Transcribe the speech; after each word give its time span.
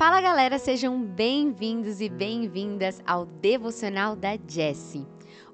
Fala 0.00 0.18
galera, 0.18 0.58
sejam 0.58 1.04
bem-vindos 1.04 2.00
e 2.00 2.08
bem-vindas 2.08 3.02
ao 3.06 3.26
Devocional 3.26 4.16
da 4.16 4.30
Jessie. 4.48 5.06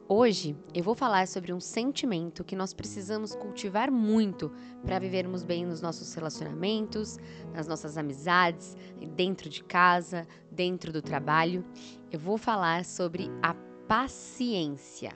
Hoje 0.08 0.57
eu 0.72 0.84
vou 0.84 0.95
falar 0.95 1.26
sobre 1.26 1.53
um 1.53 1.58
sentimento 1.58 2.44
que 2.44 2.54
nós 2.54 2.72
precisamos 2.72 3.34
cultivar 3.34 3.90
muito 3.90 4.52
para 4.84 5.00
vivermos 5.00 5.42
bem 5.42 5.67
nos 5.67 5.80
nossos 5.80 6.14
relacionamentos, 6.14 7.18
nas 7.52 7.67
nossas 7.67 7.98
amizades, 7.98 8.77
dentro 9.16 9.48
de 9.48 9.64
casa, 9.64 10.24
dentro 10.48 10.92
do 10.92 11.02
trabalho. 11.02 11.64
Eu 12.12 12.20
vou 12.20 12.38
falar 12.38 12.84
sobre 12.84 13.28
a 13.42 13.52
paciência. 13.88 15.10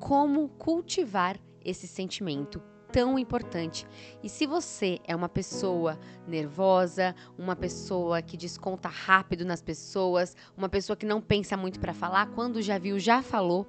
Como 0.00 0.48
cultivar 0.48 1.38
esse 1.64 1.86
sentimento 1.86 2.60
tão 2.92 3.18
importante. 3.18 3.86
E 4.22 4.28
se 4.28 4.46
você 4.46 4.98
é 5.04 5.14
uma 5.14 5.28
pessoa 5.28 5.98
nervosa, 6.26 7.14
uma 7.38 7.54
pessoa 7.54 8.22
que 8.22 8.36
desconta 8.36 8.88
rápido 8.88 9.44
nas 9.44 9.62
pessoas, 9.62 10.36
uma 10.56 10.68
pessoa 10.68 10.96
que 10.96 11.06
não 11.06 11.20
pensa 11.20 11.56
muito 11.56 11.78
para 11.80 11.94
falar, 11.94 12.26
quando 12.28 12.62
já 12.62 12.78
viu, 12.78 12.98
já 12.98 13.22
falou, 13.22 13.66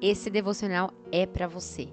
esse 0.00 0.30
devocional 0.30 0.92
é 1.12 1.26
para 1.26 1.46
você. 1.46 1.88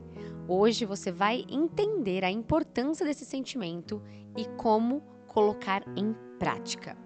Hoje 0.47 0.85
você 0.85 1.11
vai 1.11 1.45
entender 1.47 2.23
a 2.23 2.31
importância 2.31 3.05
desse 3.05 3.23
sentimento 3.23 4.01
e 4.35 4.45
como 4.57 5.01
colocar 5.27 5.83
em 5.95 6.13
prática. 6.37 6.97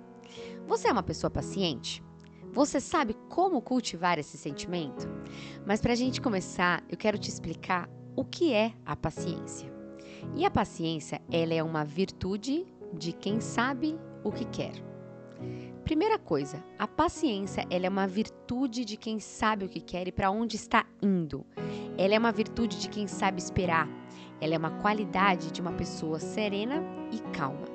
Você 0.67 0.87
é 0.87 0.91
uma 0.91 1.03
pessoa 1.03 1.29
paciente? 1.29 2.03
Você 2.51 2.79
sabe 2.79 3.13
como 3.29 3.61
cultivar 3.61 4.17
esse 4.17 4.37
sentimento? 4.37 5.07
Mas 5.65 5.81
para 5.81 5.91
a 5.91 5.95
gente 5.95 6.21
começar, 6.21 6.81
eu 6.89 6.97
quero 6.97 7.17
te 7.17 7.29
explicar 7.29 7.89
o 8.15 8.23
que 8.23 8.53
é 8.53 8.73
a 8.85 8.95
paciência. 8.95 9.71
E 10.35 10.45
a 10.45 10.51
paciência, 10.51 11.21
ela 11.31 11.53
é 11.53 11.61
uma 11.61 11.83
virtude 11.83 12.65
de 12.93 13.11
quem 13.11 13.39
sabe 13.39 13.97
o 14.23 14.31
que 14.31 14.45
quer. 14.45 14.73
Primeira 15.83 16.17
coisa, 16.17 16.63
a 16.79 16.87
paciência, 16.87 17.65
ela 17.69 17.85
é 17.85 17.89
uma 17.89 18.07
virtude 18.07 18.83
de 18.83 18.97
quem 18.97 19.19
sabe 19.19 19.65
o 19.65 19.69
que 19.69 19.79
quer 19.79 20.07
e 20.07 20.11
para 20.11 20.31
onde 20.31 20.55
está 20.55 20.85
indo. 21.01 21.45
Ela 21.97 22.15
é 22.15 22.19
uma 22.19 22.31
virtude 22.31 22.79
de 22.79 22.89
quem 22.89 23.05
sabe 23.05 23.39
esperar. 23.39 23.87
Ela 24.41 24.55
é 24.55 24.57
uma 24.57 24.71
qualidade 24.81 25.51
de 25.51 25.61
uma 25.61 25.73
pessoa 25.73 26.19
serena 26.19 26.83
e 27.11 27.19
calma. 27.37 27.67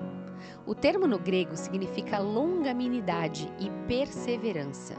O 0.67 0.75
termo 0.75 1.07
no 1.07 1.19
grego 1.19 1.57
significa 1.57 2.19
longanimidade 2.19 3.51
e 3.61 3.71
perseverança. 3.87 4.95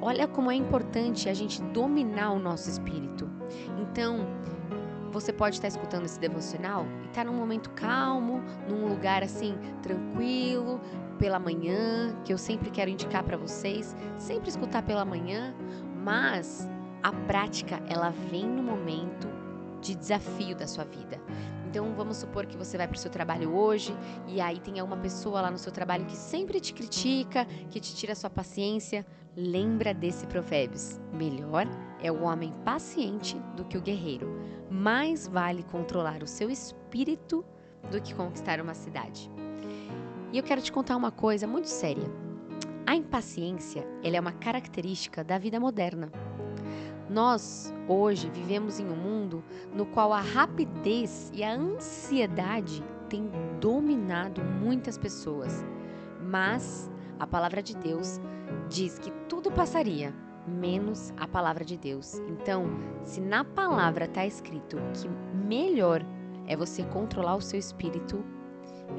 Olha 0.00 0.28
como 0.28 0.50
é 0.50 0.54
importante 0.54 1.28
a 1.28 1.34
gente 1.34 1.60
dominar 1.62 2.30
o 2.32 2.38
nosso 2.38 2.70
espírito. 2.70 3.28
Então, 3.80 4.26
você 5.20 5.32
pode 5.32 5.56
estar 5.56 5.68
escutando 5.68 6.04
esse 6.04 6.20
devocional 6.20 6.84
e 7.02 7.06
estar 7.06 7.24
tá 7.24 7.24
num 7.24 7.32
momento 7.32 7.70
calmo, 7.70 8.42
num 8.68 8.86
lugar 8.86 9.22
assim 9.22 9.56
tranquilo, 9.82 10.78
pela 11.18 11.38
manhã, 11.38 12.14
que 12.22 12.34
eu 12.34 12.36
sempre 12.36 12.70
quero 12.70 12.90
indicar 12.90 13.24
para 13.24 13.38
vocês, 13.38 13.96
sempre 14.18 14.50
escutar 14.50 14.82
pela 14.82 15.06
manhã, 15.06 15.54
mas 16.04 16.68
a 17.02 17.10
prática 17.10 17.82
ela 17.88 18.10
vem 18.10 18.44
no 18.44 18.62
momento 18.62 19.26
de 19.80 19.94
desafio 19.94 20.54
da 20.54 20.66
sua 20.66 20.84
vida. 20.84 21.18
Então 21.66 21.94
vamos 21.94 22.18
supor 22.18 22.44
que 22.44 22.56
você 22.56 22.76
vai 22.76 22.86
para 22.86 22.96
o 22.96 22.98
seu 22.98 23.10
trabalho 23.10 23.54
hoje 23.54 23.96
e 24.26 24.38
aí 24.38 24.60
tem 24.60 24.78
alguma 24.80 25.00
pessoa 25.00 25.40
lá 25.40 25.50
no 25.50 25.58
seu 25.58 25.72
trabalho 25.72 26.04
que 26.04 26.16
sempre 26.16 26.60
te 26.60 26.74
critica, 26.74 27.46
que 27.70 27.80
te 27.80 27.94
tira 27.94 28.12
a 28.12 28.16
sua 28.16 28.28
paciência. 28.28 29.06
Lembra 29.34 29.94
desse 29.94 30.26
provérbios. 30.26 31.00
Melhor 31.12 31.66
é 32.02 32.12
o 32.12 32.22
homem 32.22 32.52
paciente 32.64 33.38
do 33.56 33.64
que 33.64 33.76
o 33.78 33.82
guerreiro. 33.82 34.45
Mais 34.86 35.26
vale 35.26 35.64
controlar 35.64 36.22
o 36.22 36.28
seu 36.28 36.48
espírito 36.48 37.44
do 37.90 38.00
que 38.00 38.14
conquistar 38.14 38.60
uma 38.60 38.72
cidade. 38.72 39.28
E 40.32 40.38
eu 40.38 40.44
quero 40.44 40.62
te 40.62 40.70
contar 40.70 40.96
uma 40.96 41.10
coisa 41.10 41.44
muito 41.44 41.66
séria. 41.66 42.08
A 42.86 42.94
impaciência, 42.94 43.84
ela 44.04 44.16
é 44.16 44.20
uma 44.20 44.30
característica 44.30 45.24
da 45.24 45.38
vida 45.38 45.58
moderna. 45.58 46.08
Nós, 47.10 47.74
hoje, 47.88 48.30
vivemos 48.30 48.78
em 48.78 48.86
um 48.88 48.94
mundo 48.94 49.42
no 49.74 49.86
qual 49.86 50.12
a 50.12 50.20
rapidez 50.20 51.32
e 51.34 51.42
a 51.42 51.52
ansiedade 51.52 52.80
têm 53.08 53.28
dominado 53.60 54.40
muitas 54.40 54.96
pessoas. 54.96 55.64
Mas 56.22 56.88
a 57.18 57.26
palavra 57.26 57.60
de 57.60 57.76
Deus 57.76 58.20
diz 58.68 59.00
que 59.00 59.10
tudo 59.28 59.50
passaria, 59.50 60.14
menos 60.46 61.12
a 61.16 61.26
palavra 61.26 61.64
de 61.64 61.76
Deus. 61.76 62.14
Então, 62.28 62.66
se 63.04 63.20
na 63.20 63.44
palavra 63.44 64.04
está 64.04 64.24
escrito 64.24 64.76
que 64.94 65.08
melhor 65.46 66.02
é 66.46 66.56
você 66.56 66.82
controlar 66.84 67.36
o 67.36 67.40
seu 67.40 67.58
espírito, 67.58 68.24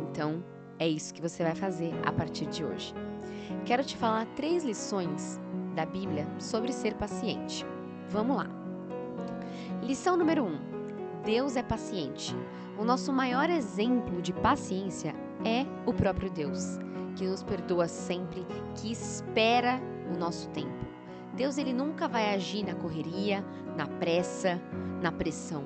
então 0.10 0.44
é 0.80 0.88
isso 0.88 1.14
que 1.14 1.22
você 1.22 1.44
vai 1.44 1.56
fazer 1.56 1.94
a 2.06 2.12
partir 2.12 2.46
de 2.48 2.64
hoje. 2.64 2.94
Quero 3.66 3.84
te 3.84 3.96
falar 3.96 4.26
três 4.36 4.64
lições 4.64 5.40
da 5.76 5.86
Bíblia 5.86 6.28
sobre 6.40 6.72
ser 6.72 6.96
paciente. 6.96 7.66
Vamos 8.10 8.38
lá. 8.38 8.48
Lição 9.82 10.18
número 10.18 10.44
1. 10.44 10.48
Um, 10.48 10.60
Deus 11.24 11.56
é 11.56 11.64
paciente. 11.64 12.36
O 12.78 12.84
nosso 12.84 13.12
maior 13.12 13.50
exemplo 13.50 14.22
de 14.22 14.34
paciência 14.34 15.16
é 15.44 15.66
o 15.86 15.94
próprio 15.94 16.30
Deus, 16.30 16.78
que 17.16 17.26
nos 17.26 17.44
perdoa 17.44 17.88
sempre, 17.88 18.46
que 18.76 18.92
espera 18.92 19.80
o 20.14 20.18
nosso 20.18 20.50
tempo. 20.50 20.97
Deus 21.38 21.60
ele 21.60 21.72
nunca 21.72 22.08
vai 22.08 22.34
agir 22.34 22.66
na 22.66 22.74
correria, 22.74 23.46
na 23.76 23.86
pressa, 23.86 24.60
na 25.04 25.12
pressão. 25.12 25.66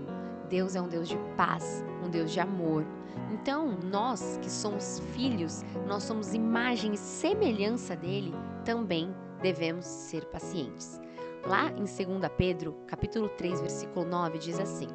Deus 0.50 0.76
é 0.76 0.82
um 0.82 0.90
Deus 0.90 1.08
de 1.08 1.18
paz, 1.38 1.82
um 2.06 2.10
Deus 2.10 2.30
de 2.30 2.42
amor. 2.42 2.86
Então, 3.32 3.80
nós 3.82 4.38
que 4.42 4.50
somos 4.50 5.00
filhos, 5.14 5.64
nós 5.88 6.04
somos 6.04 6.34
imagem 6.34 6.92
e 6.94 6.98
semelhança 6.98 7.96
dele, 7.96 8.34
também 8.66 9.16
devemos 9.42 9.86
ser 9.86 10.26
pacientes. 10.26 11.00
Lá 11.48 11.70
em 11.70 11.86
2 11.86 11.98
Pedro, 12.38 12.76
capítulo 12.86 13.30
3, 13.30 13.62
versículo 13.62 14.06
9, 14.06 14.40
diz 14.40 14.60
assim: 14.60 14.90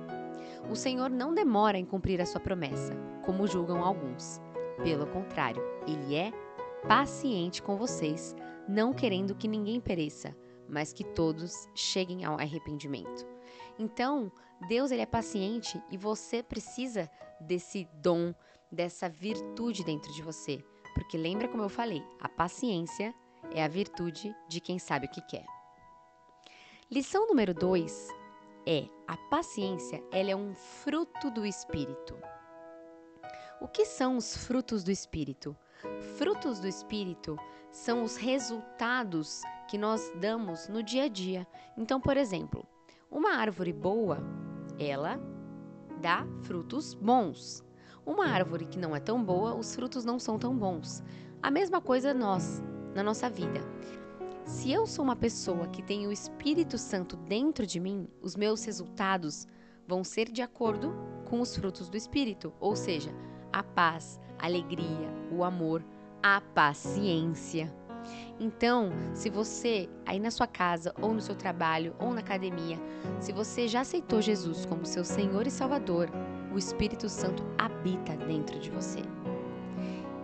O 0.70 0.76
Senhor 0.76 1.08
não 1.08 1.32
demora 1.32 1.78
em 1.78 1.86
cumprir 1.86 2.20
a 2.20 2.26
sua 2.26 2.40
promessa, 2.40 2.92
como 3.24 3.46
julgam 3.46 3.82
alguns. 3.82 4.42
Pelo 4.82 5.06
contrário, 5.06 5.62
ele 5.86 6.14
é 6.14 6.30
paciente 6.86 7.62
com 7.62 7.78
vocês, 7.78 8.36
não 8.68 8.92
querendo 8.92 9.34
que 9.34 9.48
ninguém 9.48 9.80
pereça, 9.80 10.36
mas 10.68 10.92
que 10.92 11.04
todos 11.04 11.52
cheguem 11.74 12.24
ao 12.24 12.38
arrependimento. 12.38 13.26
Então, 13.78 14.30
Deus 14.68 14.90
ele 14.90 15.02
é 15.02 15.06
paciente 15.06 15.80
e 15.90 15.96
você 15.96 16.42
precisa 16.42 17.10
desse 17.40 17.86
dom, 17.94 18.34
dessa 18.70 19.08
virtude 19.08 19.84
dentro 19.84 20.12
de 20.12 20.22
você. 20.22 20.64
Porque 20.94 21.18
lembra 21.18 21.48
como 21.48 21.62
eu 21.62 21.68
falei, 21.68 22.02
a 22.20 22.28
paciência 22.28 23.14
é 23.52 23.62
a 23.62 23.68
virtude 23.68 24.34
de 24.48 24.60
quem 24.60 24.78
sabe 24.78 25.06
o 25.06 25.10
que 25.10 25.20
quer. 25.22 25.44
Lição 26.90 27.26
número 27.26 27.52
2 27.52 28.08
é 28.66 28.88
a 29.06 29.16
paciência, 29.16 30.02
ela 30.10 30.30
é 30.30 30.36
um 30.36 30.54
fruto 30.54 31.30
do 31.30 31.44
espírito. 31.44 32.16
O 33.60 33.68
que 33.68 33.84
são 33.84 34.16
os 34.16 34.36
frutos 34.36 34.82
do 34.82 34.90
espírito? 34.90 35.56
Frutos 36.16 36.58
do 36.60 36.66
espírito 36.66 37.38
são 37.70 38.02
os 38.02 38.16
resultados 38.16 39.42
que 39.68 39.76
nós 39.76 40.12
damos 40.20 40.68
no 40.68 40.82
dia 40.82 41.04
a 41.04 41.08
dia. 41.08 41.46
Então, 41.76 42.00
por 42.00 42.16
exemplo, 42.16 42.66
uma 43.10 43.36
árvore 43.36 43.72
boa, 43.72 44.18
ela 44.78 45.20
dá 46.00 46.26
frutos 46.42 46.94
bons. 46.94 47.64
Uma 48.04 48.26
árvore 48.26 48.66
que 48.66 48.78
não 48.78 48.94
é 48.94 49.00
tão 49.00 49.22
boa, 49.22 49.54
os 49.54 49.74
frutos 49.74 50.04
não 50.04 50.18
são 50.18 50.38
tão 50.38 50.56
bons. 50.56 51.02
A 51.42 51.50
mesma 51.50 51.80
coisa 51.80 52.14
nós, 52.14 52.62
na 52.94 53.02
nossa 53.02 53.28
vida. 53.28 53.60
Se 54.44 54.70
eu 54.70 54.86
sou 54.86 55.04
uma 55.04 55.16
pessoa 55.16 55.66
que 55.66 55.82
tem 55.82 56.06
o 56.06 56.12
Espírito 56.12 56.78
Santo 56.78 57.16
dentro 57.16 57.66
de 57.66 57.80
mim, 57.80 58.08
os 58.22 58.36
meus 58.36 58.64
resultados 58.64 59.46
vão 59.88 60.04
ser 60.04 60.30
de 60.30 60.40
acordo 60.40 60.94
com 61.24 61.40
os 61.40 61.56
frutos 61.56 61.88
do 61.88 61.96
Espírito, 61.96 62.52
ou 62.60 62.76
seja, 62.76 63.12
a 63.52 63.62
paz, 63.62 64.20
a 64.38 64.46
alegria, 64.46 65.10
o 65.32 65.42
amor, 65.42 65.84
a 66.22 66.40
paciência. 66.40 67.74
Então, 68.38 68.92
se 69.14 69.30
você 69.30 69.88
aí 70.04 70.18
na 70.18 70.30
sua 70.30 70.46
casa, 70.46 70.94
ou 71.00 71.12
no 71.12 71.20
seu 71.20 71.34
trabalho, 71.34 71.94
ou 71.98 72.12
na 72.12 72.20
academia, 72.20 72.78
se 73.20 73.32
você 73.32 73.66
já 73.66 73.80
aceitou 73.80 74.20
Jesus 74.20 74.66
como 74.66 74.84
seu 74.84 75.04
Senhor 75.04 75.46
e 75.46 75.50
Salvador, 75.50 76.10
o 76.52 76.58
Espírito 76.58 77.08
Santo 77.08 77.44
habita 77.58 78.16
dentro 78.16 78.58
de 78.58 78.70
você. 78.70 79.00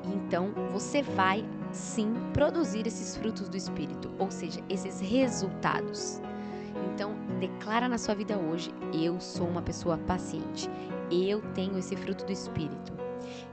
Então, 0.05 0.53
você 0.73 1.03
vai 1.03 1.45
sim 1.73 2.15
produzir 2.33 2.87
esses 2.87 3.17
frutos 3.17 3.49
do 3.49 3.57
Espírito, 3.57 4.11
ou 4.19 4.31
seja, 4.31 4.61
esses 4.69 5.01
resultados. 5.01 6.21
Então, 6.93 7.15
declara 7.39 7.89
na 7.89 7.99
sua 7.99 8.15
vida 8.15 8.39
hoje: 8.39 8.71
eu 8.93 9.21
sou 9.21 9.47
uma 9.47 9.63
pessoa 9.63 9.99
paciente. 9.99 10.69
Eu 11.11 11.43
tenho 11.53 11.79
esse 11.79 11.95
fruto 11.97 12.25
do 12.25 12.33
Espírito. 12.33 13.02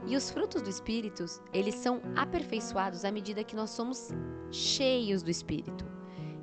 E 0.06 0.16
os 0.16 0.30
frutos 0.30 0.62
do 0.62 0.70
Espírito, 0.70 1.24
eles 1.52 1.74
são 1.74 2.00
aperfeiçoados 2.16 3.04
à 3.04 3.10
medida 3.10 3.44
que 3.44 3.56
nós 3.56 3.70
somos 3.70 4.10
cheios 4.50 5.22
do 5.22 5.30
Espírito. 5.30 5.84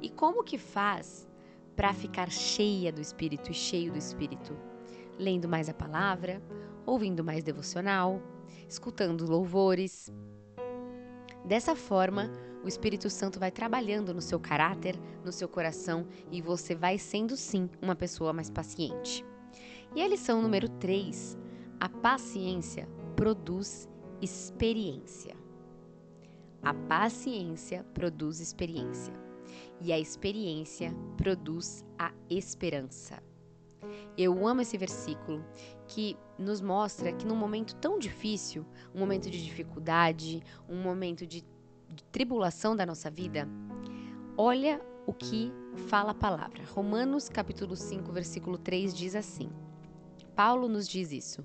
E 0.01 0.09
como 0.09 0.43
que 0.43 0.57
faz 0.57 1.27
para 1.75 1.93
ficar 1.93 2.31
cheia 2.31 2.91
do 2.91 3.01
Espírito 3.01 3.51
e 3.51 3.53
cheio 3.53 3.91
do 3.91 3.97
Espírito? 3.97 4.57
Lendo 5.17 5.47
mais 5.47 5.69
a 5.69 5.73
palavra, 5.73 6.41
ouvindo 6.85 7.23
mais 7.23 7.43
devocional, 7.43 8.21
escutando 8.67 9.29
louvores, 9.29 10.11
Dessa 11.47 11.77
forma, 11.77 12.29
o 12.61 12.67
Espírito 12.67 13.09
Santo 13.09 13.39
vai 13.39 13.49
trabalhando 13.49 14.13
no 14.13 14.21
seu 14.21 14.37
caráter, 14.37 14.99
no 15.23 15.31
seu 15.31 15.47
coração 15.47 16.05
e 16.29 16.41
você 16.41 16.75
vai 16.75 16.97
sendo 16.97 17.37
sim 17.37 17.69
uma 17.81 17.95
pessoa 17.95 18.33
mais 18.33 18.49
paciente. 18.49 19.25
E 19.95 20.01
a 20.01 20.07
lição 20.09 20.41
número 20.41 20.67
3: 20.67 21.37
a 21.79 21.87
paciência 21.87 22.85
produz 23.17 23.89
experiência. 24.21 25.35
A 26.61 26.71
paciência 26.71 27.83
produz 27.91 28.39
experiência. 28.39 29.11
E 29.81 29.91
a 29.91 29.99
experiência 29.99 30.93
produz 31.17 31.83
a 31.97 32.13
esperança. 32.29 33.21
Eu 34.15 34.47
amo 34.47 34.61
esse 34.61 34.77
versículo 34.77 35.43
que 35.87 36.15
nos 36.37 36.61
mostra 36.61 37.11
que 37.11 37.25
num 37.25 37.35
momento 37.35 37.75
tão 37.77 37.97
difícil, 37.97 38.63
um 38.93 38.99
momento 38.99 39.31
de 39.31 39.43
dificuldade, 39.43 40.43
um 40.69 40.79
momento 40.81 41.25
de, 41.25 41.43
tribulação 42.11 42.75
da 42.75 42.85
nossa 42.85 43.09
vida, 43.09 43.47
olha 44.37 44.79
o 45.07 45.13
que 45.13 45.51
fala 45.87 46.11
a 46.11 46.15
palavra. 46.15 46.63
Romanos 46.65 47.29
capítulo 47.29 47.75
5, 47.75 48.11
versículo 48.11 48.57
3 48.59 48.93
diz 48.93 49.15
assim: 49.15 49.49
Paulo 50.35 50.67
nos 50.67 50.87
diz 50.87 51.11
isso. 51.11 51.43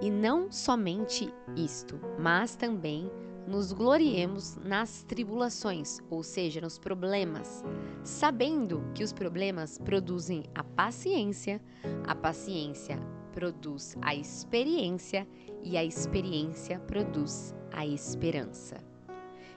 E 0.00 0.10
não 0.10 0.50
somente 0.50 1.32
isto, 1.56 1.98
mas 2.18 2.56
também 2.56 3.10
nos 3.46 3.72
gloriemos 3.72 4.56
nas 4.56 5.02
tribulações, 5.04 6.00
ou 6.10 6.22
seja, 6.22 6.60
nos 6.60 6.78
problemas, 6.78 7.62
sabendo 8.02 8.82
que 8.94 9.04
os 9.04 9.12
problemas 9.12 9.78
produzem 9.78 10.44
a 10.54 10.64
paciência, 10.64 11.60
a 12.06 12.14
paciência 12.14 12.98
produz 13.32 13.96
a 14.00 14.14
experiência 14.14 15.26
e 15.62 15.76
a 15.76 15.84
experiência 15.84 16.78
produz 16.80 17.54
a 17.72 17.86
esperança. 17.86 18.76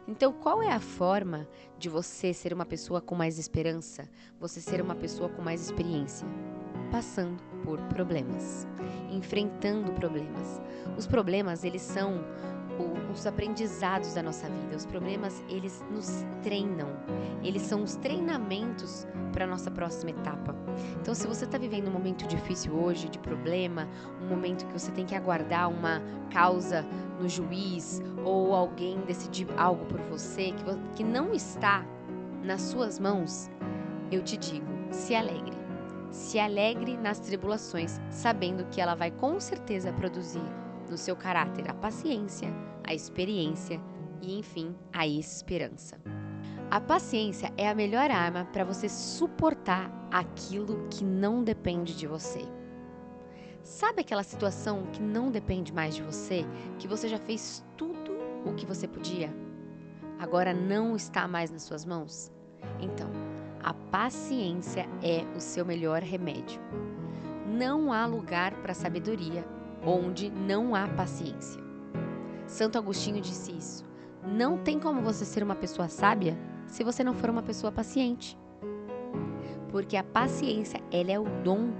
Então, 0.07 0.31
qual 0.31 0.62
é 0.62 0.72
a 0.72 0.80
forma 0.80 1.48
de 1.78 1.89
você 1.89 2.34
ser 2.34 2.54
uma 2.54 2.66
pessoa 2.66 3.01
com 3.01 3.13
mais 3.13 3.38
esperança, 3.38 4.10
você 4.39 4.62
ser 4.62 4.81
uma 4.81 4.95
pessoa 4.95 5.28
com 5.30 5.42
mais 5.42 5.62
experiência? 5.62 6.25
Passando 6.92 7.42
por 7.63 7.80
problemas, 7.84 8.68
enfrentando 9.12 9.92
problemas. 9.94 10.62
Os 10.98 11.06
problemas, 11.06 11.63
eles 11.63 11.81
são 11.81 12.24
os 13.12 13.25
aprendizados 13.25 14.13
da 14.13 14.22
nossa 14.22 14.48
vida. 14.48 14.75
Os 14.75 14.86
problemas, 14.86 15.44
eles 15.50 15.84
nos 15.92 16.25
treinam. 16.44 16.89
Eles 17.44 17.63
são 17.63 17.84
os 17.84 17.95
treinamentos 17.95 19.07
para 19.31 19.45
a 19.45 19.48
nossa 19.48 19.72
próxima 19.72 20.12
etapa. 20.12 20.56
Então, 21.01 21.13
se 21.13 21.28
você 21.28 21.45
está 21.45 21.57
vivendo 21.57 21.88
um 21.88 21.92
momento 21.92 22.28
difícil 22.28 22.74
hoje, 22.74 23.10
de 23.10 23.19
problema, 23.19 23.88
um 24.22 24.28
momento 24.28 24.66
que 24.66 24.74
você 24.74 24.92
tem 24.92 25.06
que 25.06 25.16
aguardar 25.16 25.69
uma 25.69 26.01
causa 26.31 26.86
no 27.19 27.28
juiz 27.28 28.01
ou 28.24 28.54
alguém 28.54 29.00
decidir 29.01 29.48
algo 29.57 29.86
por 29.86 30.00
você 30.01 30.51
que, 30.51 30.63
que 30.95 31.04
não 31.04 31.34
está 31.34 31.86
nas 32.44 32.62
suas 32.62 33.00
mãos, 33.00 33.50
eu 34.12 34.22
te 34.22 34.38
digo, 34.38 34.68
se 34.92 35.16
alegre. 35.16 35.67
Se 36.12 36.39
alegre 36.39 36.98
nas 36.98 37.19
tribulações, 37.19 38.00
sabendo 38.09 38.65
que 38.65 38.81
ela 38.81 38.95
vai 38.95 39.12
com 39.12 39.39
certeza 39.39 39.94
produzir 39.94 40.44
no 40.89 40.98
seu 40.98 41.15
caráter 41.15 41.69
a 41.69 41.74
paciência, 41.74 42.54
a 42.83 42.94
experiência 42.94 43.81
e, 44.21 44.39
enfim, 44.39 44.75
a 44.94 45.06
esperança. 45.07 45.98
A 46.69 46.81
paciência 46.81 47.51
é 47.57 47.69
a 47.69 47.75
melhor 47.75 48.12
arma 48.12 48.45
para 48.51 48.63
você 48.63 48.89
suportar 48.89 49.92
aquilo 50.12 50.88
que 50.89 51.04
não 51.04 51.44
depende 51.44 51.95
de 51.95 52.07
você. 52.07 52.45
Sabe 53.63 54.01
aquela 54.01 54.24
situação 54.24 54.86
que 54.94 55.01
não 55.01 55.30
depende 55.30 55.74
mais 55.74 55.95
de 55.95 56.01
você, 56.01 56.45
que 56.80 56.88
você 56.88 57.07
já 57.07 57.18
fez 57.18 57.63
tudo 57.75 58.18
o 58.45 58.53
que 58.53 58.65
você 58.65 58.88
podia? 58.88 59.33
Agora 60.19 60.53
não 60.53 60.95
está 60.95 61.27
mais 61.27 61.51
nas 61.51 61.63
suas 61.63 61.86
mãos? 61.86 62.31
Então, 62.80 63.10
a 63.68 63.74
paciência 63.74 64.88
é 65.04 65.25
o 65.36 65.42
seu 65.42 65.66
melhor 65.66 66.02
remédio. 66.02 66.58
Não 67.46 67.92
há 67.92 68.06
lugar 68.06 68.54
para 68.62 68.74
sabedoria 68.74 69.46
onde 69.86 70.30
não 70.30 70.74
há 70.74 70.88
paciência. 70.88 71.62
Santo 72.46 72.78
Agostinho 72.78 73.19
disse 73.19 73.52
isso. 73.52 73.84
Não 74.25 74.58
tem 74.58 74.80
como 74.80 75.02
você 75.02 75.25
ser 75.25 75.44
uma 75.44 75.54
pessoa 75.54 75.90
sábia 75.90 76.38
se 76.66 76.81
você 76.81 77.04
não 77.04 77.14
for 77.14 77.30
uma 77.30 77.44
pessoa 77.44 77.69
paciente. 77.69 78.38
Porque 79.70 79.98
a 79.98 80.04
paciência, 80.04 80.80
ela 80.90 81.12
é 81.12 81.20
o 81.20 81.25
dom 81.44 81.72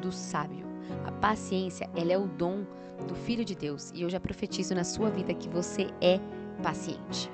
do 0.00 0.10
sábio. 0.10 0.64
A 1.04 1.12
paciência, 1.12 1.90
ela 1.94 2.10
é 2.10 2.16
o 2.16 2.26
dom 2.26 2.64
do 3.06 3.14
Filho 3.14 3.44
de 3.44 3.54
Deus. 3.54 3.92
E 3.94 4.00
eu 4.00 4.08
já 4.08 4.18
profetizo 4.18 4.74
na 4.74 4.82
sua 4.82 5.10
vida 5.10 5.34
que 5.34 5.50
você 5.50 5.88
é 6.00 6.18
paciente. 6.62 7.30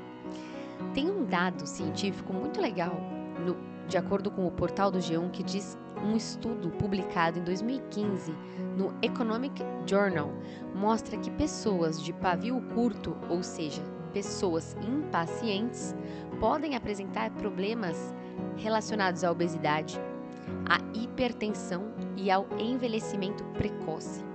Tem 0.93 1.09
um 1.09 1.25
dado 1.25 1.65
científico 1.65 2.33
muito 2.33 2.61
legal, 2.61 2.97
no, 3.47 3.74
de 3.89 3.97
acordo 3.97 4.31
com 4.31 4.47
o 4.47 4.51
portal 4.51 4.91
do 4.91 4.99
G1, 4.99 5.31
que 5.31 5.43
diz 5.43 5.79
um 6.03 6.17
estudo 6.17 6.71
publicado 6.71 7.39
em 7.39 7.45
2015 7.45 8.33
no 8.77 8.95
Economic 9.01 9.63
Journal 9.87 10.31
mostra 10.75 11.17
que 11.17 11.31
pessoas 11.31 12.03
de 12.03 12.13
pavio 12.13 12.61
curto, 12.75 13.17
ou 13.29 13.43
seja, 13.43 13.83
pessoas 14.13 14.77
impacientes, 14.87 15.95
podem 16.41 16.77
apresentar 16.77 17.31
problemas 17.31 18.15
relacionados 18.57 19.25
à 19.25 19.31
obesidade, 19.31 19.99
à 20.69 20.79
hipertensão 20.97 21.93
e 22.17 22.31
ao 22.31 22.47
envelhecimento 22.59 23.45
precoce. 23.55 24.34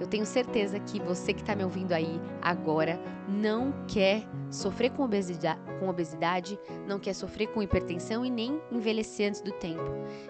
Eu 0.00 0.06
tenho 0.06 0.24
certeza 0.24 0.80
que 0.80 0.98
você 0.98 1.34
que 1.34 1.42
está 1.42 1.54
me 1.54 1.62
ouvindo 1.62 1.92
aí 1.92 2.18
agora 2.40 2.98
não 3.28 3.84
quer 3.86 4.26
sofrer 4.50 4.90
com 4.90 5.02
obesidade, 5.02 5.60
com 5.78 5.88
obesidade, 5.88 6.58
não 6.86 6.98
quer 6.98 7.12
sofrer 7.12 7.48
com 7.48 7.62
hipertensão 7.62 8.24
e 8.24 8.30
nem 8.30 8.60
envelhecer 8.72 9.28
antes 9.28 9.42
do 9.42 9.52
tempo. 9.52 9.84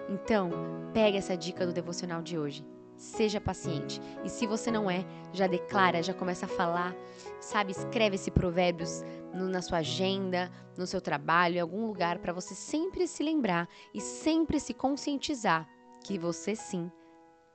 Então, 0.09 0.51
pega 0.93 1.17
essa 1.17 1.37
dica 1.37 1.65
do 1.65 1.71
devocional 1.71 2.21
de 2.21 2.37
hoje. 2.37 2.65
Seja 2.97 3.41
paciente. 3.41 3.99
E 4.23 4.29
se 4.29 4.45
você 4.45 4.69
não 4.69 4.91
é, 4.91 5.05
já 5.31 5.47
declara, 5.47 6.03
já 6.03 6.13
começa 6.13 6.45
a 6.45 6.49
falar, 6.49 6.93
sabe? 7.39 7.71
Escreve 7.71 8.15
esse 8.15 8.29
provérbios 8.29 9.03
no, 9.33 9.47
na 9.47 9.61
sua 9.61 9.79
agenda, 9.79 10.51
no 10.77 10.85
seu 10.85 11.01
trabalho, 11.01 11.55
em 11.55 11.61
algum 11.61 11.87
lugar, 11.87 12.19
para 12.19 12.33
você 12.33 12.53
sempre 12.53 13.07
se 13.07 13.23
lembrar 13.23 13.67
e 13.93 14.01
sempre 14.01 14.59
se 14.59 14.73
conscientizar 14.73 15.67
que 16.03 16.19
você 16.19 16.55
sim 16.55 16.91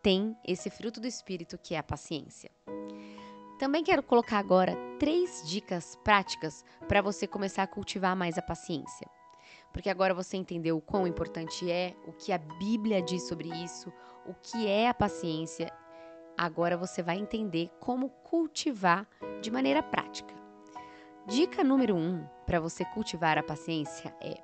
tem 0.07 0.37
esse 0.47 0.71
fruto 0.71 1.01
do 1.01 1.09
espírito 1.09 1.59
que 1.59 1.75
é 1.75 1.79
a 1.79 1.83
paciência. 1.83 2.49
Também 3.59 3.83
quero 3.83 4.05
colocar 4.05 4.39
agora 4.39 4.77
três 5.01 5.43
dicas 5.45 5.97
práticas 6.05 6.65
para 6.87 7.03
você 7.03 7.27
começar 7.27 7.65
a 7.65 7.67
cultivar 7.67 8.15
mais 8.15 8.39
a 8.39 8.43
paciência. 8.43 9.11
Porque 9.73 9.91
agora 9.91 10.15
você 10.15 10.37
entendeu 10.37 10.77
o 10.77 10.81
quão 10.81 11.09
importante 11.09 11.69
é, 11.69 11.97
o 12.07 12.13
que 12.13 12.31
a 12.31 12.39
Bíblia 12.39 13.03
diz 13.03 13.27
sobre 13.27 13.49
isso, 13.49 13.93
o 14.25 14.33
que 14.33 14.69
é 14.69 14.89
a 14.89 14.95
paciência. 14.95 15.73
Agora 16.39 16.77
você 16.77 17.03
vai 17.03 17.19
entender 17.19 17.69
como 17.81 18.09
cultivar 18.09 19.09
de 19.43 19.51
maneira 19.51 19.83
prática. 19.83 20.33
Dica 21.27 21.65
número 21.65 21.97
um 21.97 22.25
para 22.47 22.61
você 22.61 22.85
cultivar 22.85 23.39
a 23.39 23.43
paciência 23.43 24.15
é: 24.21 24.41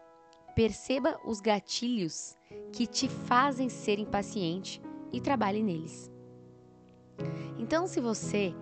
perceba 0.56 1.20
os 1.24 1.40
gatilhos 1.40 2.36
que 2.72 2.84
te 2.84 3.08
fazem 3.08 3.68
ser 3.68 4.00
impaciente 4.00 4.82
e 5.12 5.20
trabalhe 5.20 5.62
neles. 5.62 6.10
Então, 7.58 7.86
se 7.86 8.00
você 8.00 8.54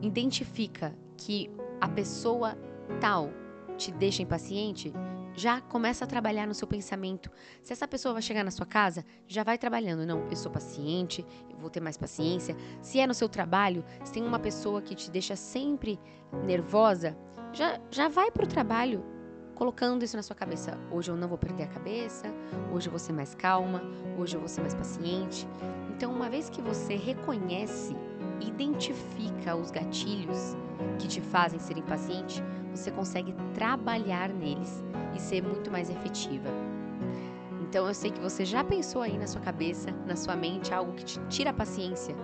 identifica 0.00 0.96
que 1.16 1.50
a 1.80 1.88
pessoa 1.88 2.56
tal 3.00 3.30
te 3.76 3.92
deixa 3.92 4.22
impaciente, 4.22 4.92
já 5.34 5.60
começa 5.60 6.04
a 6.04 6.08
trabalhar 6.08 6.46
no 6.46 6.54
seu 6.54 6.66
pensamento. 6.66 7.30
Se 7.62 7.72
essa 7.72 7.86
pessoa 7.86 8.14
vai 8.14 8.22
chegar 8.22 8.42
na 8.42 8.50
sua 8.50 8.64
casa, 8.64 9.04
já 9.26 9.44
vai 9.44 9.58
trabalhando. 9.58 10.06
Não, 10.06 10.26
eu 10.30 10.36
sou 10.36 10.50
paciente, 10.50 11.24
eu 11.50 11.58
vou 11.58 11.68
ter 11.68 11.80
mais 11.80 11.98
paciência. 11.98 12.56
Se 12.80 12.98
é 12.98 13.06
no 13.06 13.12
seu 13.12 13.28
trabalho, 13.28 13.84
se 14.02 14.12
tem 14.12 14.24
uma 14.24 14.38
pessoa 14.38 14.80
que 14.80 14.94
te 14.94 15.10
deixa 15.10 15.36
sempre 15.36 16.00
nervosa, 16.44 17.16
já, 17.52 17.78
já 17.90 18.08
vai 18.08 18.30
para 18.30 18.44
o 18.44 18.48
trabalho 18.48 19.04
colocando 19.56 20.04
isso 20.04 20.16
na 20.16 20.22
sua 20.22 20.36
cabeça. 20.36 20.78
Hoje 20.90 21.10
eu 21.10 21.16
não 21.16 21.26
vou 21.26 21.38
perder 21.38 21.64
a 21.64 21.66
cabeça, 21.66 22.32
hoje 22.72 22.86
eu 22.86 22.90
vou 22.90 22.98
ser 22.98 23.12
mais 23.12 23.34
calma, 23.34 23.82
hoje 24.16 24.36
eu 24.36 24.40
vou 24.40 24.48
ser 24.48 24.60
mais 24.60 24.74
paciente. 24.74 25.48
Então, 25.90 26.12
uma 26.12 26.28
vez 26.28 26.48
que 26.48 26.60
você 26.60 26.94
reconhece, 26.94 27.96
identifica 28.40 29.56
os 29.56 29.70
gatilhos 29.70 30.54
que 30.98 31.08
te 31.08 31.22
fazem 31.22 31.58
ser 31.58 31.78
impaciente, 31.78 32.42
você 32.70 32.90
consegue 32.90 33.34
trabalhar 33.54 34.28
neles 34.28 34.84
e 35.14 35.20
ser 35.20 35.42
muito 35.42 35.70
mais 35.70 35.88
efetiva. 35.88 36.50
Então, 37.62 37.88
eu 37.88 37.94
sei 37.94 38.10
que 38.10 38.20
você 38.20 38.44
já 38.44 38.62
pensou 38.62 39.00
aí 39.00 39.18
na 39.18 39.26
sua 39.26 39.40
cabeça, 39.40 39.90
na 40.06 40.16
sua 40.16 40.36
mente, 40.36 40.72
algo 40.72 40.92
que 40.92 41.04
te 41.04 41.18
tira 41.28 41.50
a 41.50 41.54
paciência. 41.54 42.14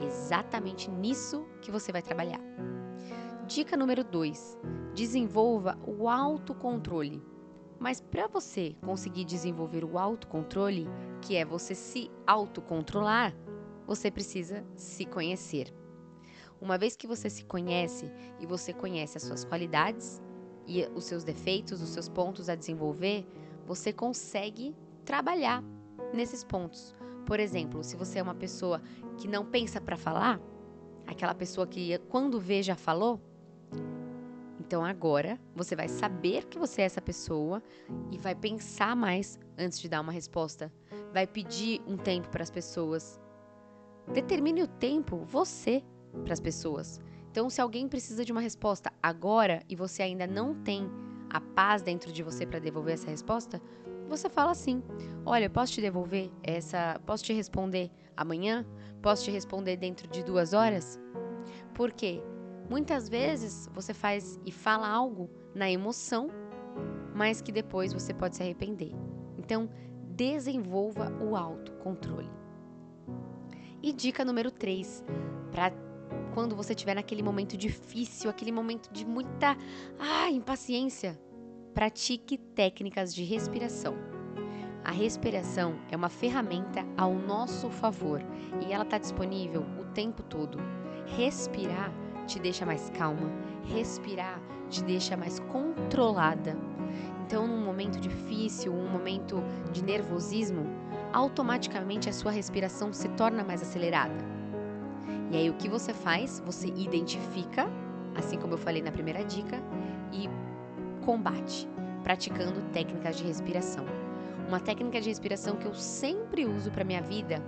Exatamente 0.00 0.88
nisso 0.88 1.44
que 1.60 1.70
você 1.70 1.90
vai 1.90 2.02
trabalhar. 2.02 2.40
Dica 3.46 3.76
número 3.76 4.02
2: 4.02 4.58
desenvolva 4.92 5.78
o 5.86 6.08
autocontrole. 6.08 7.22
Mas 7.78 8.00
para 8.00 8.26
você 8.26 8.74
conseguir 8.84 9.24
desenvolver 9.24 9.84
o 9.84 9.98
autocontrole, 9.98 10.88
que 11.22 11.36
é 11.36 11.44
você 11.44 11.72
se 11.72 12.10
autocontrolar, 12.26 13.32
você 13.86 14.10
precisa 14.10 14.64
se 14.74 15.04
conhecer. 15.04 15.72
Uma 16.60 16.76
vez 16.76 16.96
que 16.96 17.06
você 17.06 17.30
se 17.30 17.44
conhece 17.44 18.10
e 18.40 18.46
você 18.46 18.72
conhece 18.72 19.16
as 19.16 19.22
suas 19.22 19.44
qualidades, 19.44 20.20
e 20.66 20.84
os 20.96 21.04
seus 21.04 21.22
defeitos, 21.22 21.80
os 21.80 21.90
seus 21.90 22.08
pontos 22.08 22.48
a 22.48 22.56
desenvolver, 22.56 23.24
você 23.64 23.92
consegue 23.92 24.74
trabalhar 25.04 25.62
nesses 26.12 26.42
pontos. 26.42 26.92
Por 27.24 27.38
exemplo, 27.38 27.84
se 27.84 27.96
você 27.96 28.18
é 28.18 28.22
uma 28.22 28.34
pessoa 28.34 28.82
que 29.16 29.28
não 29.28 29.44
pensa 29.44 29.80
para 29.80 29.96
falar, 29.96 30.40
aquela 31.06 31.34
pessoa 31.34 31.66
que 31.66 31.96
quando 32.08 32.40
vê 32.40 32.62
já 32.62 32.74
falou, 32.74 33.20
então 34.66 34.84
agora 34.84 35.38
você 35.54 35.76
vai 35.76 35.88
saber 35.88 36.46
que 36.46 36.58
você 36.58 36.82
é 36.82 36.86
essa 36.86 37.00
pessoa 37.00 37.62
e 38.10 38.18
vai 38.18 38.34
pensar 38.34 38.96
mais 38.96 39.38
antes 39.56 39.78
de 39.78 39.88
dar 39.88 40.00
uma 40.00 40.10
resposta. 40.10 40.72
Vai 41.12 41.24
pedir 41.24 41.80
um 41.86 41.96
tempo 41.96 42.28
para 42.28 42.42
as 42.42 42.50
pessoas. 42.50 43.20
Determine 44.12 44.64
o 44.64 44.66
tempo 44.66 45.18
você 45.24 45.84
para 46.24 46.32
as 46.32 46.40
pessoas. 46.40 47.00
Então, 47.30 47.48
se 47.48 47.60
alguém 47.60 47.88
precisa 47.88 48.24
de 48.24 48.32
uma 48.32 48.40
resposta 48.40 48.92
agora 49.00 49.62
e 49.68 49.76
você 49.76 50.02
ainda 50.02 50.26
não 50.26 50.54
tem 50.62 50.90
a 51.30 51.40
paz 51.40 51.82
dentro 51.82 52.10
de 52.10 52.22
você 52.22 52.44
para 52.44 52.58
devolver 52.58 52.94
essa 52.94 53.10
resposta, 53.10 53.62
você 54.08 54.28
fala 54.28 54.50
assim: 54.50 54.82
Olha, 55.24 55.48
posso 55.48 55.74
te 55.74 55.80
devolver 55.80 56.30
essa. 56.42 57.00
Posso 57.06 57.22
te 57.22 57.32
responder 57.32 57.90
amanhã? 58.16 58.66
Posso 59.00 59.24
te 59.24 59.30
responder 59.30 59.76
dentro 59.76 60.08
de 60.08 60.24
duas 60.24 60.52
horas? 60.52 60.98
Por 61.74 61.92
quê? 61.92 62.20
Muitas 62.68 63.08
vezes 63.08 63.68
você 63.72 63.94
faz 63.94 64.40
e 64.44 64.50
fala 64.50 64.88
algo 64.88 65.30
na 65.54 65.70
emoção, 65.70 66.28
mas 67.14 67.40
que 67.40 67.52
depois 67.52 67.92
você 67.92 68.12
pode 68.12 68.36
se 68.36 68.42
arrepender. 68.42 68.92
Então, 69.38 69.70
desenvolva 70.02 71.12
o 71.22 71.36
autocontrole. 71.36 72.30
E 73.82 73.92
dica 73.92 74.24
número 74.24 74.50
3, 74.50 75.04
para 75.52 75.72
quando 76.34 76.56
você 76.56 76.72
estiver 76.72 76.94
naquele 76.94 77.22
momento 77.22 77.56
difícil, 77.56 78.28
aquele 78.28 78.52
momento 78.52 78.90
de 78.92 79.06
muita 79.06 79.56
ah, 79.98 80.30
impaciência, 80.30 81.18
pratique 81.72 82.36
técnicas 82.36 83.14
de 83.14 83.22
respiração. 83.22 83.94
A 84.84 84.90
respiração 84.90 85.78
é 85.90 85.96
uma 85.96 86.08
ferramenta 86.08 86.84
ao 86.96 87.14
nosso 87.14 87.70
favor 87.70 88.20
e 88.60 88.72
ela 88.72 88.84
está 88.84 88.98
disponível 88.98 89.62
o 89.80 89.84
tempo 89.92 90.22
todo. 90.22 90.58
Respirar 91.16 91.92
te 92.26 92.38
deixa 92.38 92.66
mais 92.66 92.90
calma, 92.90 93.30
respirar 93.64 94.40
te 94.68 94.82
deixa 94.82 95.16
mais 95.16 95.38
controlada. 95.40 96.56
Então, 97.24 97.46
num 97.46 97.64
momento 97.64 97.98
difícil, 97.98 98.72
um 98.72 98.88
momento 98.88 99.42
de 99.72 99.82
nervosismo, 99.82 100.64
automaticamente 101.12 102.08
a 102.08 102.12
sua 102.12 102.30
respiração 102.30 102.92
se 102.92 103.08
torna 103.10 103.42
mais 103.42 103.62
acelerada. 103.62 104.24
E 105.30 105.36
aí 105.36 105.50
o 105.50 105.54
que 105.54 105.68
você 105.68 105.92
faz? 105.92 106.40
Você 106.46 106.68
identifica, 106.68 107.68
assim 108.14 108.38
como 108.38 108.54
eu 108.54 108.58
falei 108.58 108.80
na 108.80 108.92
primeira 108.92 109.24
dica, 109.24 109.60
e 110.12 110.28
combate, 111.04 111.68
praticando 112.04 112.60
técnicas 112.72 113.16
de 113.16 113.24
respiração. 113.24 113.84
Uma 114.46 114.60
técnica 114.60 115.00
de 115.00 115.08
respiração 115.08 115.56
que 115.56 115.66
eu 115.66 115.74
sempre 115.74 116.46
uso 116.46 116.70
para 116.70 116.84
minha 116.84 117.02
vida 117.02 117.42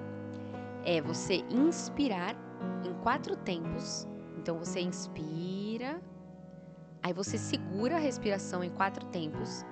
é 0.84 1.00
você 1.00 1.44
inspirar 1.48 2.34
em 2.84 2.92
quatro 2.94 3.36
tempos 3.36 4.08
então 4.48 4.58
você 4.58 4.80
inspira, 4.80 6.00
aí 7.02 7.12
você 7.12 7.36
segura 7.36 7.96
a 7.96 7.98
respiração 7.98 8.64
em 8.64 8.70
quatro 8.70 9.04
tempos 9.08 9.62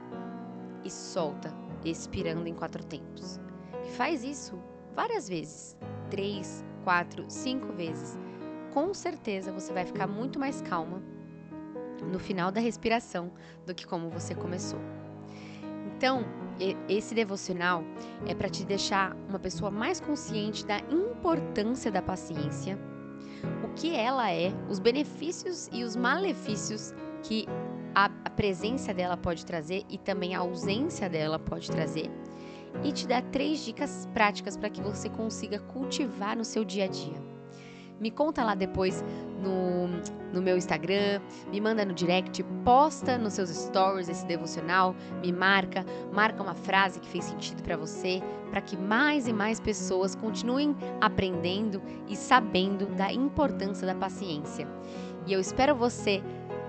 e 0.84 0.90
solta, 0.90 1.50
expirando 1.82 2.46
em 2.46 2.52
quatro 2.52 2.84
tempos. 2.84 3.40
E 3.86 3.88
faz 3.92 4.22
isso 4.22 4.58
várias 4.94 5.30
vezes 5.30 5.78
três, 6.10 6.62
quatro, 6.84 7.24
cinco 7.30 7.72
vezes. 7.72 8.18
Com 8.74 8.92
certeza 8.92 9.50
você 9.50 9.72
vai 9.72 9.86
ficar 9.86 10.06
muito 10.06 10.38
mais 10.38 10.60
calma 10.60 11.02
no 12.12 12.18
final 12.18 12.52
da 12.52 12.60
respiração 12.60 13.32
do 13.64 13.74
que 13.74 13.86
como 13.86 14.10
você 14.10 14.34
começou. 14.34 14.80
Então, 15.96 16.22
esse 16.86 17.14
devocional 17.14 17.82
é 18.26 18.34
para 18.34 18.50
te 18.50 18.62
deixar 18.62 19.16
uma 19.26 19.38
pessoa 19.38 19.70
mais 19.70 20.00
consciente 20.00 20.66
da 20.66 20.80
importância 20.90 21.90
da 21.90 22.02
paciência 22.02 22.78
o 23.62 23.68
que 23.74 23.94
ela 23.94 24.30
é, 24.30 24.52
os 24.68 24.78
benefícios 24.78 25.68
e 25.72 25.84
os 25.84 25.96
malefícios 25.96 26.94
que 27.22 27.46
a, 27.94 28.08
presença 28.36 28.92
dela 28.92 29.16
pode 29.16 29.46
trazer 29.46 29.84
e 29.88 29.96
também 29.96 30.34
a 30.34 30.40
ausência 30.40 31.08
dela 31.08 31.38
pode 31.38 31.70
trazer. 31.70 32.10
E 32.84 32.92
te 32.92 33.08
dá 33.08 33.22
três 33.22 33.64
dicas 33.64 34.06
práticas 34.12 34.56
para 34.56 34.68
que 34.68 34.82
você 34.82 35.08
consiga 35.08 35.58
cultivar 35.58 36.36
no 36.36 36.44
seu 36.44 36.62
dia 36.62 36.84
a 36.84 36.88
dia. 36.88 37.35
Me 37.98 38.10
conta 38.10 38.44
lá 38.44 38.54
depois 38.54 39.02
no, 39.42 39.88
no 40.32 40.42
meu 40.42 40.56
Instagram, 40.56 41.20
me 41.50 41.60
manda 41.60 41.84
no 41.84 41.94
direct, 41.94 42.42
posta 42.64 43.16
nos 43.16 43.34
seus 43.34 43.48
stories 43.48 44.08
esse 44.08 44.26
devocional, 44.26 44.94
me 45.22 45.32
marca, 45.32 45.84
marca 46.12 46.42
uma 46.42 46.54
frase 46.54 47.00
que 47.00 47.08
fez 47.08 47.24
sentido 47.24 47.62
para 47.62 47.76
você, 47.76 48.22
para 48.50 48.60
que 48.60 48.76
mais 48.76 49.26
e 49.26 49.32
mais 49.32 49.58
pessoas 49.60 50.14
continuem 50.14 50.76
aprendendo 51.00 51.82
e 52.06 52.16
sabendo 52.16 52.86
da 52.86 53.12
importância 53.12 53.86
da 53.86 53.94
paciência. 53.94 54.68
E 55.26 55.32
eu 55.32 55.40
espero 55.40 55.74
você 55.74 56.22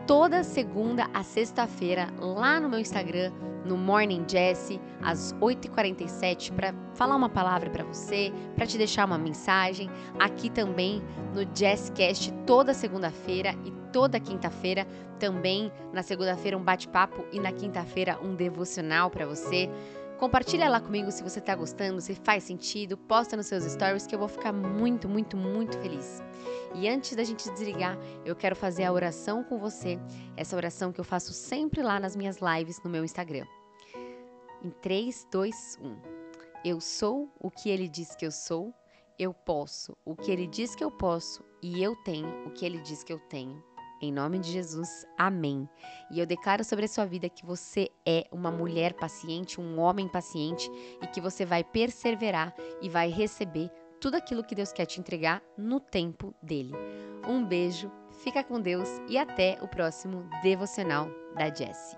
toda 0.07 0.41
segunda 0.41 1.09
a 1.13 1.21
sexta-feira 1.21 2.07
lá 2.17 2.61
no 2.61 2.69
meu 2.69 2.79
Instagram, 2.79 3.29
no 3.65 3.77
Morning 3.77 4.23
Jesse, 4.25 4.79
às 5.03 5.33
8h47, 5.33 6.53
para 6.53 6.73
falar 6.93 7.17
uma 7.17 7.27
palavra 7.27 7.69
para 7.69 7.83
você, 7.83 8.31
para 8.55 8.65
te 8.65 8.77
deixar 8.77 9.05
uma 9.05 9.17
mensagem. 9.17 9.89
Aqui 10.17 10.49
também 10.49 11.03
no 11.33 11.45
Jesscast, 11.53 12.31
toda 12.45 12.73
segunda-feira 12.73 13.53
e 13.65 13.71
toda 13.91 14.17
quinta-feira. 14.17 14.87
Também 15.19 15.69
na 15.91 16.01
segunda-feira 16.01 16.57
um 16.57 16.63
bate-papo 16.63 17.25
e 17.33 17.39
na 17.39 17.51
quinta-feira 17.51 18.17
um 18.23 18.33
devocional 18.33 19.09
para 19.09 19.25
você. 19.25 19.69
Compartilha 20.17 20.69
lá 20.69 20.79
comigo 20.79 21.11
se 21.11 21.21
você 21.21 21.39
está 21.39 21.53
gostando, 21.53 21.99
se 21.99 22.15
faz 22.15 22.43
sentido, 22.43 22.97
posta 22.97 23.35
nos 23.35 23.47
seus 23.47 23.65
stories 23.65 24.07
que 24.07 24.15
eu 24.15 24.19
vou 24.19 24.29
ficar 24.29 24.53
muito, 24.53 25.09
muito, 25.09 25.35
muito 25.35 25.77
feliz. 25.79 26.23
E 26.75 26.87
antes 26.87 27.15
da 27.15 27.23
gente 27.23 27.49
desligar, 27.51 27.97
eu 28.25 28.35
quero 28.35 28.55
fazer 28.55 28.83
a 28.83 28.91
oração 28.91 29.43
com 29.43 29.57
você, 29.57 29.99
essa 30.35 30.55
oração 30.55 30.91
que 30.91 30.99
eu 30.99 31.05
faço 31.05 31.33
sempre 31.33 31.81
lá 31.81 31.99
nas 31.99 32.15
minhas 32.15 32.37
lives 32.39 32.81
no 32.83 32.89
meu 32.89 33.03
Instagram. 33.03 33.45
Em 34.63 34.69
3, 34.69 35.27
2, 35.31 35.79
1. 35.81 35.97
Eu 36.65 36.81
sou 36.81 37.31
o 37.39 37.49
que 37.49 37.69
ele 37.69 37.87
diz 37.87 38.15
que 38.15 38.25
eu 38.25 38.31
sou, 38.31 38.73
eu 39.17 39.33
posso 39.33 39.97
o 40.05 40.15
que 40.15 40.31
ele 40.31 40.45
diz 40.45 40.75
que 40.75 40.83
eu 40.83 40.91
posso 40.91 41.43
e 41.61 41.81
eu 41.81 41.95
tenho 42.03 42.27
o 42.45 42.51
que 42.51 42.65
ele 42.65 42.79
diz 42.79 43.03
que 43.03 43.13
eu 43.13 43.19
tenho. 43.19 43.63
Em 43.99 44.11
nome 44.11 44.37
de 44.37 44.51
Jesus, 44.51 45.07
amém. 45.17 45.67
E 46.11 46.19
eu 46.19 46.25
declaro 46.25 46.63
sobre 46.63 46.85
a 46.85 46.87
sua 46.87 47.05
vida 47.05 47.29
que 47.29 47.43
você 47.43 47.89
é 48.05 48.27
uma 48.31 48.51
mulher 48.51 48.93
paciente, 48.93 49.59
um 49.59 49.79
homem 49.79 50.07
paciente 50.07 50.69
e 51.01 51.07
que 51.07 51.19
você 51.19 51.43
vai 51.45 51.63
perseverar 51.63 52.53
e 52.79 52.89
vai 52.89 53.09
receber 53.09 53.71
tudo 53.99 54.15
aquilo 54.15 54.43
que 54.43 54.55
Deus 54.55 54.71
quer 54.71 54.85
te 54.85 54.99
entregar 54.99 55.41
no 55.57 55.79
tempo 55.79 56.33
dele. 56.41 56.73
Um 57.27 57.45
beijo, 57.45 57.91
fica 58.23 58.43
com 58.43 58.61
Deus 58.61 58.89
e 59.07 59.17
até 59.17 59.57
o 59.61 59.67
próximo 59.67 60.29
devocional 60.43 61.09
da 61.35 61.53
Jessie. 61.53 61.97